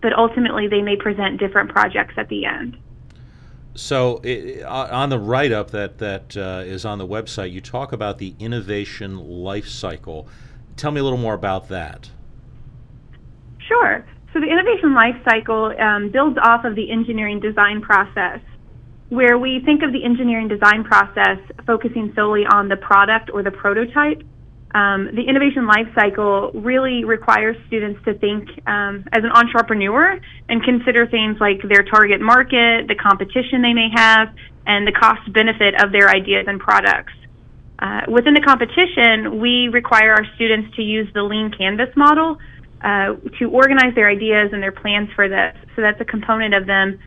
but 0.00 0.12
ultimately 0.16 0.66
they 0.66 0.82
may 0.82 0.96
present 0.96 1.38
different 1.38 1.70
projects 1.70 2.14
at 2.16 2.28
the 2.28 2.46
end. 2.46 2.76
So, 3.74 4.20
it, 4.22 4.62
on 4.64 5.08
the 5.08 5.18
write 5.18 5.52
up 5.52 5.70
that, 5.70 5.98
that 5.98 6.36
uh, 6.36 6.62
is 6.64 6.84
on 6.84 6.98
the 6.98 7.06
website, 7.06 7.52
you 7.52 7.60
talk 7.60 7.92
about 7.92 8.18
the 8.18 8.34
innovation 8.38 9.16
life 9.16 9.66
cycle. 9.68 10.28
Tell 10.76 10.90
me 10.90 11.00
a 11.00 11.04
little 11.04 11.18
more 11.18 11.34
about 11.34 11.68
that. 11.68 12.10
Sure. 13.72 14.04
So, 14.32 14.40
the 14.40 14.48
innovation 14.52 14.92
life 14.92 15.16
cycle 15.24 15.72
um, 15.80 16.12
builds 16.12 16.36
off 16.42 16.64
of 16.64 16.76
the 16.76 16.92
engineering 16.92 17.40
design 17.40 17.80
process, 17.80 18.40
where 19.08 19.38
we 19.38 19.60
think 19.64 19.82
of 19.82 19.92
the 19.92 20.04
engineering 20.04 20.48
design 20.48 20.84
process 20.84 21.40
focusing 21.66 22.12
solely 22.14 22.44
on 22.44 22.68
the 22.68 22.76
product 22.76 23.30
or 23.32 23.42
the 23.42 23.50
prototype 23.50 24.20
um, 24.74 25.12
the 25.12 25.28
innovation 25.28 25.66
life 25.66 25.88
cycle 25.94 26.50
really 26.54 27.04
requires 27.04 27.56
students 27.66 28.00
to 28.04 28.14
think 28.16 28.48
um, 28.66 29.04
as 29.12 29.20
an 29.20 29.30
entrepreneur 29.30 30.18
and 30.48 30.64
consider 30.64 31.06
things 31.06 31.36
like 31.40 31.60
their 31.68 31.84
target 31.84 32.20
market, 32.22 32.88
the 32.88 32.96
competition 32.96 33.60
they 33.60 33.74
may 33.74 33.92
have, 33.94 34.32
and 34.64 34.86
the 34.86 34.92
cost 34.92 35.30
benefit 35.32 35.76
of 35.84 35.92
their 35.92 36.08
ideas 36.08 36.46
and 36.48 36.58
products. 36.58 37.12
Uh, 37.78 38.08
within 38.08 38.32
the 38.32 38.40
competition, 38.40 39.40
we 39.40 39.68
require 39.68 40.12
our 40.12 40.24
students 40.36 40.74
to 40.76 40.82
use 40.82 41.08
the 41.12 41.22
lean 41.22 41.52
canvas 41.52 41.92
model 41.94 42.38
uh, 42.82 43.14
to 43.38 43.50
organize 43.50 43.94
their 43.94 44.08
ideas 44.08 44.50
and 44.52 44.62
their 44.62 44.72
plans 44.72 45.08
for 45.14 45.28
this. 45.28 45.56
So 45.76 45.82
that's 45.82 46.00
a 46.00 46.04
component 46.04 46.54
of 46.54 46.66
them 46.66 46.98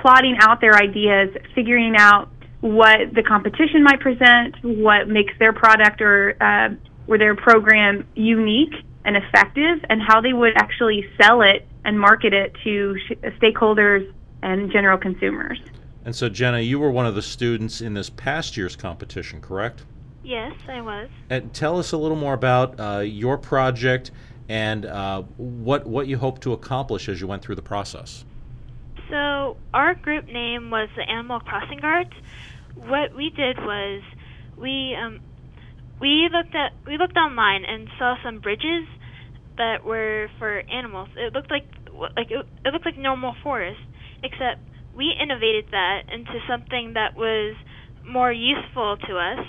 plotting 0.00 0.36
out 0.40 0.60
their 0.60 0.76
ideas, 0.76 1.36
figuring 1.54 1.96
out 1.96 2.30
what 2.60 3.14
the 3.14 3.22
competition 3.22 3.82
might 3.82 4.00
present, 4.00 4.56
what 4.62 5.08
makes 5.08 5.32
their 5.38 5.52
product 5.52 6.00
or 6.00 6.36
uh, 6.40 6.74
were 7.06 7.18
their 7.18 7.34
program 7.34 8.06
unique 8.14 8.74
and 9.04 9.16
effective, 9.16 9.84
and 9.88 10.02
how 10.02 10.20
they 10.20 10.32
would 10.32 10.52
actually 10.56 11.04
sell 11.20 11.42
it 11.42 11.66
and 11.84 11.98
market 11.98 12.34
it 12.34 12.54
to 12.64 12.96
sh- 12.98 13.12
stakeholders 13.40 14.12
and 14.42 14.70
general 14.70 14.98
consumers. 14.98 15.58
And 16.04 16.14
so, 16.14 16.28
Jenna, 16.28 16.60
you 16.60 16.78
were 16.78 16.90
one 16.90 17.06
of 17.06 17.14
the 17.14 17.22
students 17.22 17.80
in 17.80 17.94
this 17.94 18.10
past 18.10 18.56
year's 18.56 18.76
competition, 18.76 19.40
correct? 19.40 19.84
Yes, 20.22 20.54
I 20.68 20.80
was. 20.80 21.08
And 21.30 21.52
tell 21.54 21.78
us 21.78 21.92
a 21.92 21.96
little 21.96 22.16
more 22.16 22.34
about 22.34 22.78
uh, 22.78 22.98
your 23.00 23.38
project 23.38 24.10
and 24.48 24.86
uh, 24.86 25.22
what 25.36 25.86
what 25.86 26.06
you 26.06 26.18
hope 26.18 26.40
to 26.40 26.52
accomplish 26.52 27.08
as 27.08 27.20
you 27.20 27.26
went 27.26 27.42
through 27.42 27.56
the 27.56 27.62
process. 27.62 28.24
So, 29.10 29.56
our 29.72 29.94
group 29.94 30.26
name 30.26 30.70
was 30.70 30.88
the 30.96 31.08
Animal 31.08 31.40
Crossing 31.40 31.78
Guards. 31.80 32.10
What 32.74 33.14
we 33.14 33.30
did 33.30 33.58
was 33.58 34.02
we 34.56 34.96
um, 34.96 35.20
we 36.00 36.28
looked 36.32 36.54
at 36.54 36.72
we 36.86 36.96
looked 36.96 37.16
online 37.16 37.64
and 37.64 37.88
saw 37.98 38.16
some 38.22 38.40
bridges 38.40 38.86
that 39.56 39.84
were 39.84 40.28
for 40.38 40.60
animals. 40.70 41.08
It 41.16 41.32
looked 41.32 41.50
like 41.50 41.66
like 42.16 42.30
it, 42.30 42.46
it 42.64 42.72
looked 42.72 42.86
like 42.86 42.98
normal 42.98 43.34
forest, 43.42 43.80
except 44.22 44.60
we 44.94 45.14
innovated 45.20 45.66
that 45.70 46.02
into 46.12 46.38
something 46.48 46.94
that 46.94 47.16
was 47.16 47.56
more 48.06 48.32
useful 48.32 48.96
to 49.08 49.18
us. 49.18 49.46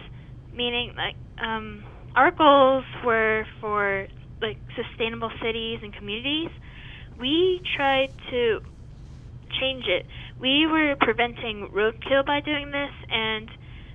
Meaning, 0.54 0.94
like 0.98 1.16
um, 1.42 1.84
our 2.16 2.32
goals 2.32 2.84
were 3.06 3.46
for 3.62 4.08
like 4.42 4.58
sustainable 4.76 5.32
cities 5.42 5.80
and 5.82 5.94
communities. 5.94 6.50
We 7.20 7.62
tried 7.76 8.10
to 8.32 8.60
change 9.60 9.86
it. 9.88 10.06
We 10.40 10.68
were 10.68 10.96
preventing 11.00 11.70
roadkill 11.74 12.26
by 12.26 12.40
doing 12.42 12.72
this, 12.72 12.92
and 13.10 13.50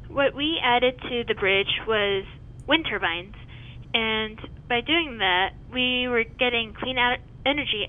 what 0.09 0.35
we 0.35 0.61
added 0.63 0.95
to 1.01 1.25
the 1.27 1.35
bridge 1.35 1.81
was 1.87 2.25
wind 2.67 2.87
turbines. 2.89 3.35
And 3.95 4.39
by 4.69 4.81
doing 4.81 5.19
that, 5.19 5.51
we 5.73 6.09
were 6.09 6.25
getting 6.25 6.75
clean 6.79 6.99
out 6.99 7.19
energy 7.47 7.87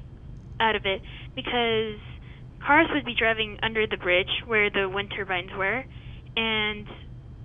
out 0.59 0.75
of 0.75 0.85
it 0.85 1.01
because 1.35 1.99
cars 2.65 2.87
would 2.93 3.05
be 3.05 3.15
driving 3.17 3.57
under 3.61 3.85
the 3.87 3.97
bridge 3.97 4.29
where 4.45 4.69
the 4.69 4.87
wind 4.87 5.11
turbines 5.15 5.51
were, 5.57 5.83
and 6.37 6.87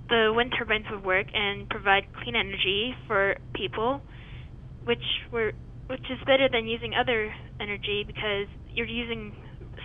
the 0.09 0.33
wind 0.35 0.53
turbines 0.57 0.87
would 0.91 1.05
work 1.05 1.27
and 1.33 1.69
provide 1.69 2.05
clean 2.23 2.37
energy 2.37 2.95
for 3.07 3.37
people, 3.55 4.03
which 4.85 5.03
were 5.31 5.53
which 5.87 6.05
is 6.09 6.19
better 6.25 6.49
than 6.49 6.67
using 6.67 6.95
other 6.95 7.35
energy 7.59 8.05
because 8.07 8.47
you're 8.73 8.87
using 8.87 9.35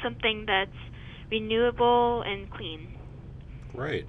something 0.03 0.45
that's 0.45 0.69
renewable 1.31 2.21
and 2.21 2.49
clean. 2.51 2.93
Right. 3.73 4.05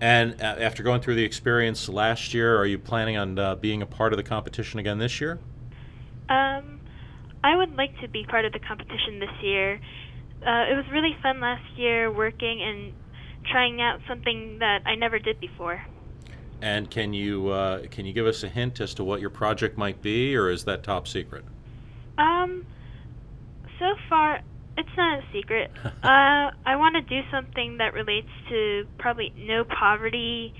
And 0.00 0.40
uh, 0.40 0.56
after 0.60 0.82
going 0.82 1.00
through 1.00 1.16
the 1.16 1.24
experience 1.24 1.88
last 1.88 2.34
year, 2.34 2.56
are 2.56 2.66
you 2.66 2.78
planning 2.78 3.16
on 3.16 3.38
uh, 3.38 3.54
being 3.56 3.82
a 3.82 3.86
part 3.86 4.12
of 4.12 4.16
the 4.16 4.22
competition 4.22 4.78
again 4.78 4.98
this 4.98 5.20
year? 5.20 5.40
Um, 6.28 6.80
I 7.42 7.56
would 7.56 7.74
like 7.76 7.98
to 8.00 8.08
be 8.08 8.24
part 8.24 8.44
of 8.44 8.52
the 8.52 8.58
competition 8.58 9.18
this 9.18 9.42
year. 9.42 9.80
Uh, 10.46 10.70
it 10.70 10.76
was 10.76 10.84
really 10.92 11.16
fun 11.22 11.40
last 11.40 11.64
year 11.76 12.12
working 12.12 12.62
and 12.62 12.92
trying 13.50 13.80
out 13.80 14.00
something 14.08 14.58
that 14.60 14.82
I 14.86 14.94
never 14.94 15.18
did 15.18 15.40
before. 15.40 15.82
And 16.64 16.90
can 16.90 17.12
you 17.12 17.50
uh, 17.50 17.82
can 17.90 18.06
you 18.06 18.14
give 18.14 18.26
us 18.26 18.42
a 18.42 18.48
hint 18.48 18.80
as 18.80 18.94
to 18.94 19.04
what 19.04 19.20
your 19.20 19.28
project 19.28 19.76
might 19.76 20.00
be, 20.00 20.34
or 20.34 20.48
is 20.48 20.64
that 20.64 20.82
top 20.82 21.06
secret? 21.06 21.44
Um, 22.16 22.64
so 23.78 23.94
far 24.08 24.40
it's 24.78 24.96
not 24.96 25.18
a 25.18 25.22
secret. 25.30 25.70
uh, 25.84 25.90
I 26.02 26.76
want 26.76 26.94
to 26.94 27.02
do 27.02 27.20
something 27.30 27.76
that 27.76 27.92
relates 27.92 28.30
to 28.48 28.86
probably 28.96 29.34
no 29.36 29.64
poverty 29.64 30.54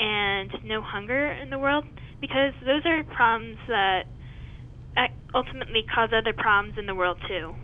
and 0.00 0.50
no 0.64 0.80
hunger 0.80 1.30
in 1.32 1.50
the 1.50 1.58
world 1.58 1.84
because 2.22 2.54
those 2.64 2.86
are 2.86 3.04
problems 3.04 3.58
that 3.68 4.04
ultimately 5.34 5.84
cause 5.94 6.08
other 6.14 6.32
problems 6.32 6.78
in 6.78 6.86
the 6.86 6.94
world 6.94 7.18
too. 7.28 7.54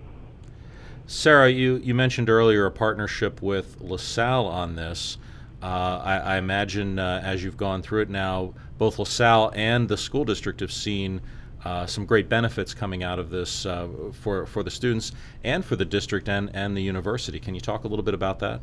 Sarah, 1.06 1.48
you, 1.48 1.76
you 1.76 1.94
mentioned 1.94 2.28
earlier 2.28 2.66
a 2.66 2.70
partnership 2.70 3.40
with 3.40 3.80
LaSalle 3.80 4.46
on 4.46 4.76
this. 4.76 5.16
Uh, 5.62 6.00
I, 6.04 6.16
I, 6.18 6.36
imagine 6.36 6.98
uh, 6.98 7.22
as 7.24 7.42
you've 7.42 7.56
gone 7.56 7.82
through 7.82 8.02
it 8.02 8.10
now, 8.10 8.52
both 8.76 8.98
LaSalle 8.98 9.52
and 9.54 9.88
the 9.88 9.96
school 9.96 10.24
district 10.24 10.60
have 10.60 10.70
seen 10.70 11.22
uh, 11.64 11.86
some 11.86 12.04
great 12.04 12.28
benefits 12.28 12.74
coming 12.74 13.02
out 13.02 13.18
of 13.18 13.30
this 13.30 13.64
uh, 13.64 13.88
for, 14.12 14.46
for 14.46 14.62
the 14.62 14.70
students 14.70 15.12
and 15.42 15.64
for 15.64 15.74
the 15.74 15.84
district 15.84 16.28
and, 16.28 16.50
and 16.54 16.76
the 16.76 16.82
university. 16.82 17.40
Can 17.40 17.54
you 17.54 17.60
talk 17.60 17.84
a 17.84 17.88
little 17.88 18.04
bit 18.04 18.14
about 18.14 18.38
that? 18.40 18.60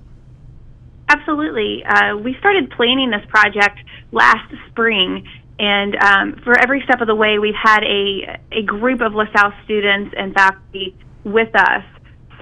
Absolutely. 1.10 1.84
Uh, 1.84 2.16
we 2.18 2.36
started 2.40 2.70
planning 2.72 3.10
this 3.10 3.26
project 3.28 3.80
last 4.12 4.54
spring, 4.70 5.28
and 5.60 5.96
um, 5.96 6.42
for 6.44 6.58
every 6.60 6.82
step 6.86 7.02
of 7.02 7.08
the 7.08 7.16
way, 7.16 7.40
we've 7.40 7.54
had 7.62 7.84
a, 7.84 8.40
a 8.52 8.64
group 8.64 9.02
of 9.02 9.14
LaSalle 9.14 9.54
students 9.66 10.14
and 10.18 10.34
faculty 10.34 10.96
with 11.24 11.54
us. 11.56 11.84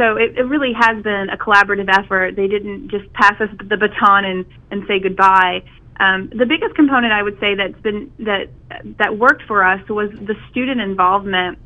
So 0.01 0.15
it, 0.17 0.35
it 0.35 0.49
really 0.49 0.73
has 0.73 1.03
been 1.03 1.27
a 1.29 1.37
collaborative 1.37 1.87
effort. 1.87 2.35
They 2.35 2.47
didn't 2.47 2.89
just 2.89 3.13
pass 3.13 3.39
us 3.39 3.49
the 3.69 3.77
baton 3.77 4.25
and, 4.25 4.45
and 4.71 4.81
say 4.87 4.99
goodbye. 4.99 5.61
Um, 5.99 6.31
the 6.35 6.47
biggest 6.47 6.73
component 6.73 7.13
I 7.13 7.21
would 7.21 7.39
say 7.39 7.53
that's 7.53 7.79
been 7.83 8.11
that 8.17 8.49
that 8.97 9.19
worked 9.19 9.43
for 9.47 9.63
us 9.63 9.87
was 9.87 10.09
the 10.09 10.33
student 10.49 10.81
involvement. 10.81 11.59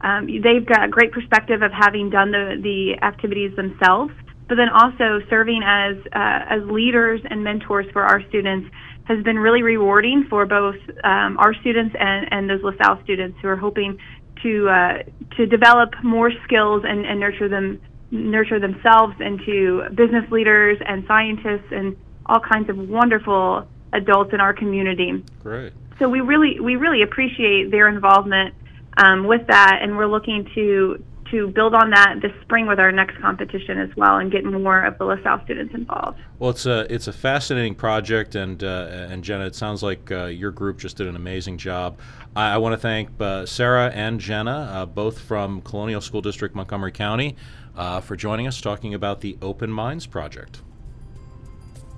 Um, 0.00 0.26
they've 0.26 0.64
got 0.64 0.84
a 0.84 0.88
great 0.88 1.12
perspective 1.12 1.60
of 1.60 1.70
having 1.70 2.08
done 2.08 2.30
the 2.30 2.56
the 2.62 3.04
activities 3.04 3.54
themselves, 3.56 4.14
but 4.48 4.54
then 4.54 4.70
also 4.70 5.20
serving 5.28 5.60
as 5.62 5.96
uh, 6.16 6.48
as 6.48 6.62
leaders 6.70 7.20
and 7.28 7.44
mentors 7.44 7.84
for 7.92 8.04
our 8.04 8.26
students 8.30 8.70
has 9.04 9.22
been 9.24 9.38
really 9.38 9.62
rewarding 9.62 10.24
for 10.30 10.46
both 10.46 10.76
um, 11.04 11.36
our 11.38 11.52
students 11.60 11.94
and, 11.98 12.32
and 12.32 12.48
those 12.48 12.62
LaSalle 12.62 13.02
students 13.02 13.36
who 13.42 13.48
are 13.48 13.56
hoping 13.56 13.98
to 14.42 14.68
uh, 14.68 15.02
to 15.36 15.46
develop 15.46 15.90
more 16.02 16.30
skills 16.44 16.82
and, 16.86 17.04
and 17.06 17.20
nurture 17.20 17.48
them 17.48 17.80
nurture 18.10 18.60
themselves 18.60 19.14
into 19.20 19.82
business 19.94 20.30
leaders 20.30 20.78
and 20.86 21.04
scientists 21.06 21.70
and 21.70 21.96
all 22.26 22.40
kinds 22.40 22.68
of 22.68 22.76
wonderful 22.76 23.66
adults 23.92 24.32
in 24.32 24.40
our 24.40 24.52
community. 24.52 25.24
Great. 25.42 25.72
So 25.98 26.08
we 26.08 26.20
really 26.20 26.60
we 26.60 26.76
really 26.76 27.02
appreciate 27.02 27.70
their 27.70 27.88
involvement 27.88 28.54
um, 28.96 29.24
with 29.26 29.46
that, 29.48 29.78
and 29.80 29.96
we're 29.96 30.06
looking 30.06 30.48
to 30.54 31.02
to 31.32 31.48
build 31.48 31.74
on 31.74 31.90
that 31.90 32.20
this 32.22 32.30
spring 32.42 32.68
with 32.68 32.78
our 32.78 32.92
next 32.92 33.20
competition 33.20 33.78
as 33.78 33.88
well 33.96 34.18
and 34.18 34.30
get 34.30 34.44
more 34.44 34.84
of 34.84 34.96
the 34.98 35.04
LaSalle 35.04 35.42
students 35.44 35.74
involved. 35.74 36.20
Well, 36.38 36.50
it's 36.50 36.66
a 36.66 36.86
it's 36.92 37.08
a 37.08 37.12
fascinating 37.12 37.74
project, 37.74 38.36
and 38.36 38.62
uh, 38.62 39.06
and 39.10 39.24
Jenna, 39.24 39.46
it 39.46 39.56
sounds 39.56 39.82
like 39.82 40.12
uh, 40.12 40.26
your 40.26 40.52
group 40.52 40.78
just 40.78 40.96
did 40.98 41.08
an 41.08 41.16
amazing 41.16 41.58
job. 41.58 41.98
I, 42.36 42.54
I 42.54 42.58
want 42.58 42.74
to 42.74 42.76
thank 42.76 43.10
uh, 43.20 43.46
Sarah 43.46 43.90
and 43.92 44.20
Jenna, 44.20 44.70
uh, 44.72 44.86
both 44.86 45.18
from 45.18 45.62
Colonial 45.62 46.00
School 46.00 46.20
District, 46.20 46.54
Montgomery 46.54 46.92
County, 46.92 47.36
uh, 47.76 48.00
for 48.00 48.14
joining 48.14 48.46
us 48.46 48.60
talking 48.60 48.94
about 48.94 49.20
the 49.20 49.36
Open 49.42 49.70
Minds 49.72 50.06
project. 50.06 50.60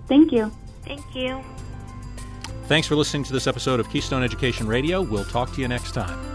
Thank 0.08 0.32
you. 0.32 0.50
Thank 0.84 1.14
you. 1.14 1.42
Thanks 2.66 2.86
for 2.88 2.94
listening 2.94 3.24
to 3.24 3.32
this 3.32 3.46
episode 3.46 3.80
of 3.80 3.90
Keystone 3.90 4.22
Education 4.22 4.66
Radio. 4.66 5.02
We'll 5.02 5.24
talk 5.24 5.52
to 5.54 5.60
you 5.60 5.68
next 5.68 5.92
time. 5.92 6.33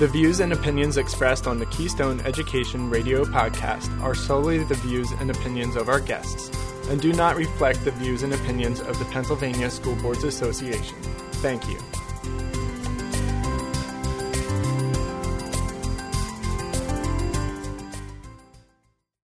The 0.00 0.08
views 0.08 0.40
and 0.40 0.54
opinions 0.54 0.96
expressed 0.96 1.46
on 1.46 1.58
the 1.58 1.66
Keystone 1.66 2.20
Education 2.20 2.88
Radio 2.88 3.22
podcast 3.22 4.00
are 4.00 4.14
solely 4.14 4.64
the 4.64 4.76
views 4.76 5.12
and 5.20 5.30
opinions 5.30 5.76
of 5.76 5.90
our 5.90 6.00
guests 6.00 6.50
and 6.88 6.98
do 6.98 7.12
not 7.12 7.36
reflect 7.36 7.84
the 7.84 7.90
views 7.90 8.22
and 8.22 8.32
opinions 8.32 8.80
of 8.80 8.98
the 8.98 9.04
Pennsylvania 9.04 9.68
School 9.68 9.96
Boards 9.96 10.24
Association. 10.24 10.96
Thank 11.42 11.68
you. 11.68 11.99